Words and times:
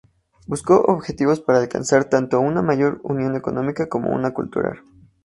Buscó 0.47 0.81
objetivos 0.81 1.41
para 1.41 1.59
alcanzar 1.59 2.05
tanto 2.05 2.39
una 2.39 2.63
mayor 2.63 2.99
unión 3.03 3.35
económica 3.35 3.87
como 3.87 4.09
una 4.09 4.33
cultural. 4.33 4.81